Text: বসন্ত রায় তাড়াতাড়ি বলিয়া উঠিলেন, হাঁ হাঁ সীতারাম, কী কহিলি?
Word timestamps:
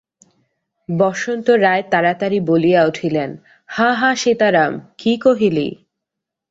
বসন্ত 0.89 1.47
রায় 1.61 1.83
তাড়াতাড়ি 1.91 2.39
বলিয়া 2.39 2.81
উঠিলেন, 2.85 3.29
হাঁ 3.69 3.93
হাঁ 3.95 4.13
সীতারাম, 4.15 4.71
কী 4.97 5.11
কহিলি? 5.17 5.67